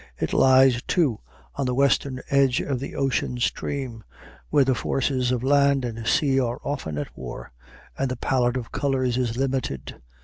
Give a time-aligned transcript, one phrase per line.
[0.17, 1.19] It lies, too,
[1.53, 4.03] on the western edge of the ocean stream,
[4.49, 7.51] where the forces of land and sea are often at war
[7.95, 10.01] and the palette of colors is limited.